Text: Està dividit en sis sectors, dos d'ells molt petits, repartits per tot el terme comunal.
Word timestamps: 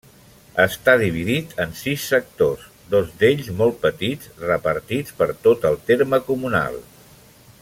Està 0.61 0.93
dividit 1.01 1.53
en 1.65 1.75
sis 1.81 2.05
sectors, 2.13 2.65
dos 2.95 3.13
d'ells 3.21 3.53
molt 3.61 3.79
petits, 3.87 4.33
repartits 4.49 5.17
per 5.21 5.33
tot 5.49 5.73
el 5.73 5.81
terme 5.93 6.25
comunal. 6.33 6.85